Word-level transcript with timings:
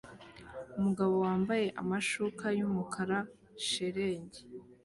Umugabo 0.77 1.13
wambaye 1.25 1.65
amasuka 1.81 2.45
yumukara 2.57 3.19
shelegi 3.67 4.41